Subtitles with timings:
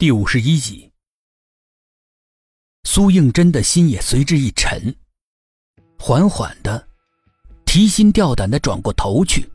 [0.00, 0.92] 第五十一集，
[2.84, 4.94] 苏应真的心也随之一沉，
[5.98, 6.86] 缓缓的、
[7.66, 9.50] 提心吊胆的转过头去。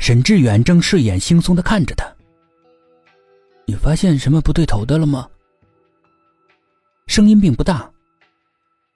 [0.00, 2.04] 沈志远正睡眼惺忪的看着他。
[3.64, 5.30] 你发现什么不对头的了吗？
[7.06, 7.88] 声音并不大，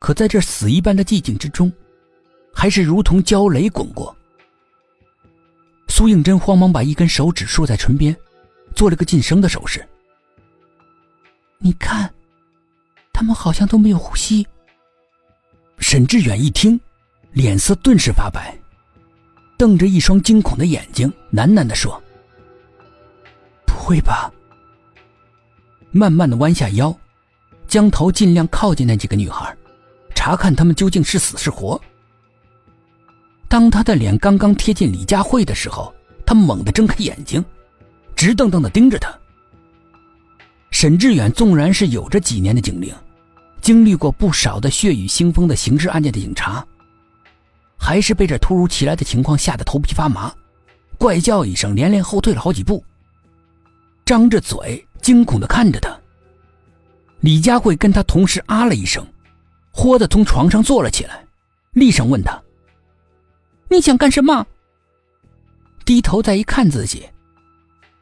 [0.01, 1.73] 可在这死一般的寂静之中，
[2.53, 4.13] 还是如同焦雷滚过。
[5.87, 8.13] 苏应真慌忙把一根手指竖在唇边，
[8.75, 9.89] 做了个噤声的手势。
[11.69, 12.11] 你看，
[13.13, 14.47] 他们好像都没有呼吸。
[15.81, 16.81] 沈志远一听，
[17.33, 18.59] 脸色顿时发白，
[19.59, 22.03] 瞪着一双惊恐的眼睛，喃喃的说
[23.69, 24.33] ：“不会吧？”
[25.93, 26.99] 慢慢的弯下腰，
[27.67, 29.55] 将头尽量靠近那几个女孩，
[30.15, 31.79] 查看她们究竟是死是活。
[33.47, 37.45] 当他的脸刚刚贴近李佳慧的时候，他猛地睁开眼睛，
[38.17, 39.15] 直瞪瞪的盯着她。
[40.81, 42.95] 沈志远纵然是有着几年的警龄，
[43.61, 46.65] 经历过不少的血雨腥风的刑事案件的警察，
[47.77, 50.33] 还是被这突如其来的情况吓得头皮发麻，
[50.97, 52.81] 怪叫一声，连连后退了好几步，
[54.05, 55.99] 张着嘴惊恐的看着他。
[57.23, 59.05] 李佳慧跟他同时啊了一声，
[59.73, 61.27] 豁的从床上坐了起来，
[61.73, 62.41] 厉声问他
[63.69, 64.47] ：“你想干什么？”
[65.85, 67.05] 低头再一看自己，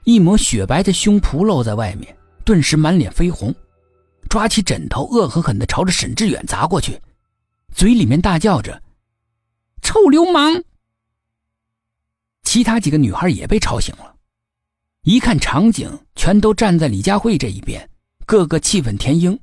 [0.04, 2.14] 一抹雪白的胸脯露在外面。
[2.46, 3.52] 顿时满脸绯红，
[4.30, 6.96] 抓起枕头，恶狠狠地朝着沈志远砸过去，
[7.74, 8.80] 嘴里面大叫着
[9.82, 10.62] ：“臭流氓！”
[12.44, 14.14] 其他几个女孩也被吵醒了，
[15.02, 17.90] 一看场景，全都站在李佳慧这一边，
[18.26, 19.36] 个个气愤填膺，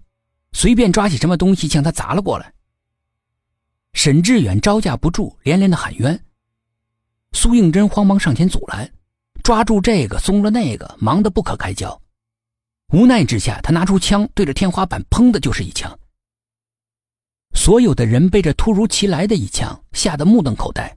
[0.53, 2.53] 随便抓起什么东西向他砸了过来。
[3.91, 6.17] 沈志远招架不住，连连的喊冤。
[7.33, 8.89] 苏应真慌忙上前阻拦，
[9.43, 12.01] 抓住这个，松了那个，忙得不可开交。
[12.93, 15.91] 无奈之下，他拿出枪，对着天花板砰的就是一枪。
[17.55, 20.95] 所有的人被这突如其来的一枪吓得目瞪口呆，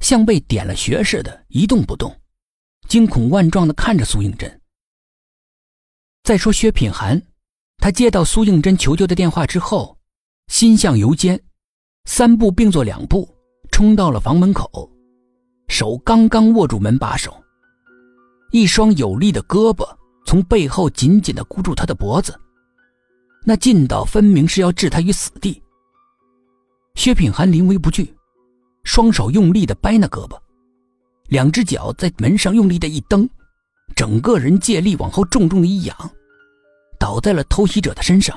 [0.00, 2.12] 像被点了穴似的，一动不动，
[2.88, 4.60] 惊恐万状的看着苏应真。
[6.24, 7.22] 再说薛品涵，
[7.78, 9.96] 他接到苏应真求救的电话之后，
[10.48, 11.40] 心向油尖，
[12.06, 13.32] 三步并作两步，
[13.70, 14.90] 冲到了房门口，
[15.68, 17.40] 手刚刚握住门把手，
[18.50, 19.95] 一双有力的胳膊。
[20.26, 22.38] 从背后紧紧的箍住他的脖子，
[23.44, 25.62] 那劲道分明是要置他于死地。
[26.96, 28.12] 薛品涵临危不惧，
[28.82, 30.36] 双手用力的掰那胳膊，
[31.28, 33.28] 两只脚在门上用力的一蹬，
[33.94, 35.96] 整个人借力往后重重的一仰，
[36.98, 38.36] 倒在了偷袭者的身上。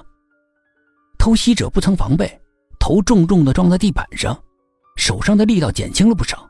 [1.17, 2.39] 偷袭者不曾防备，
[2.79, 4.39] 头重重的撞在地板上，
[4.95, 6.47] 手上的力道减轻了不少。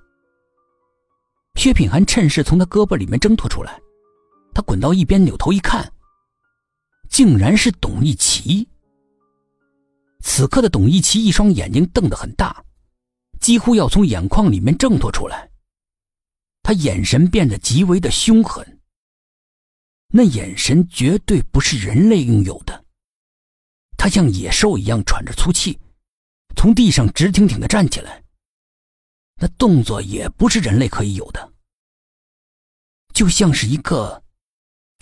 [1.56, 3.80] 薛品涵趁势从他胳膊里面挣脱出来。
[4.60, 5.90] 他滚到一边，扭头一看，
[7.08, 8.68] 竟然是董一奇。
[10.20, 12.62] 此刻的董一奇一双眼睛瞪得很大，
[13.40, 15.50] 几乎要从眼眶里面挣脱出来。
[16.62, 18.82] 他眼神变得极为的凶狠，
[20.10, 22.84] 那眼神绝对不是人类拥有的。
[23.96, 25.80] 他像野兽一样喘着粗气，
[26.58, 28.22] 从地上直挺挺的站起来，
[29.38, 31.54] 那动作也不是人类可以有的，
[33.14, 34.22] 就像是一个。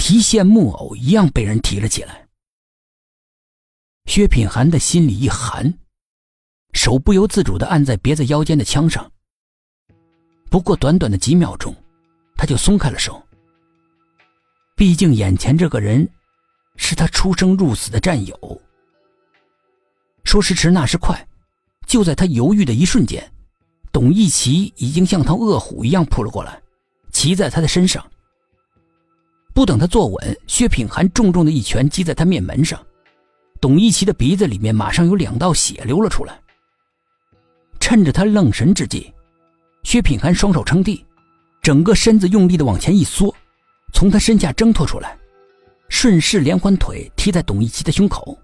[0.08, 2.26] 提线木偶一样被人提了起来，
[4.06, 5.80] 薛品涵的心里一寒，
[6.72, 9.12] 手不由自主的按在别在腰间的枪上。
[10.50, 11.76] 不过短短的几秒钟，
[12.38, 13.22] 他就松开了手。
[14.78, 16.10] 毕竟眼前这个人，
[16.78, 18.62] 是他出生入死的战友。
[20.24, 21.28] 说时迟，那时快，
[21.86, 23.30] 就在他犹豫的一瞬间，
[23.92, 26.62] 董一奇已经像头恶虎一样扑了过来，
[27.12, 28.10] 骑在他的身上。
[29.58, 32.80] 不等他坐稳，薛品涵重重的一拳击在他面门上，
[33.60, 36.40] 董一奇的鼻子里面马上有两道血流了出来。
[37.80, 39.12] 趁着他愣神之际，
[39.82, 41.04] 薛品涵双手撑地，
[41.60, 43.36] 整个身子用力的往前一缩，
[43.94, 45.18] 从他身下挣脱出来，
[45.90, 48.38] 顺势连环腿踢在董一奇的胸口。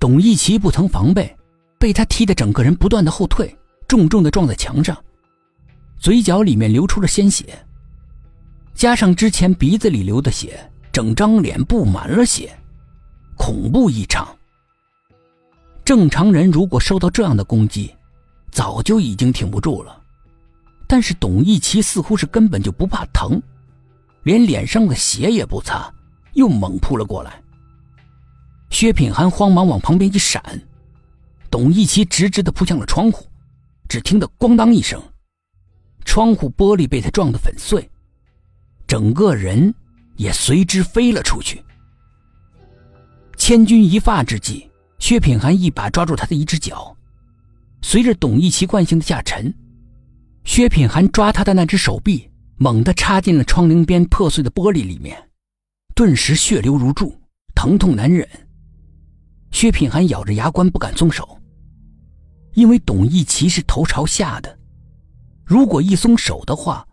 [0.00, 1.36] 董一奇不曾防备，
[1.78, 3.54] 被他踢得整个人不断的后退，
[3.86, 4.96] 重重的撞在墙上，
[6.00, 7.62] 嘴角里面流出了鲜血。
[8.82, 10.58] 加上之前鼻子里流的血，
[10.90, 12.52] 整张脸布满了血，
[13.36, 14.26] 恐怖异常。
[15.84, 17.94] 正常人如果受到这样的攻击，
[18.50, 20.02] 早就已经挺不住了。
[20.88, 23.40] 但是董一奇似乎是根本就不怕疼，
[24.24, 25.88] 连脸上的血也不擦，
[26.32, 27.40] 又猛扑了过来。
[28.70, 30.42] 薛品涵慌忙往旁边一闪，
[31.48, 33.28] 董一奇直直的扑向了窗户，
[33.88, 35.00] 只听得咣当一声，
[36.04, 37.88] 窗户玻璃被他撞得粉碎。
[38.92, 39.74] 整个人
[40.16, 41.64] 也随之飞了出去。
[43.38, 44.68] 千钧一发之际，
[44.98, 46.94] 薛品涵一把抓住他的一只脚，
[47.80, 49.50] 随着董一奇惯性的下沉，
[50.44, 55.16] 薛品涵抓他的那只手臂猛地插进了窗棂边破碎的玻璃里面，
[55.94, 57.18] 顿时血流如注，
[57.54, 58.28] 疼痛难忍。
[59.52, 61.38] 薛品涵咬着牙关不敢松手，
[62.52, 64.58] 因为董一奇是头朝下的，
[65.46, 66.86] 如果一松手的话，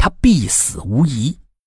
[0.00, 1.38] 他必死无疑。